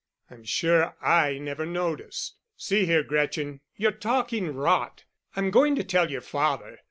[0.31, 2.35] "I'm sure I never noticed.
[2.57, 5.03] See here, Gretchen, you're talking rot.
[5.35, 6.79] I'm going to tell your father."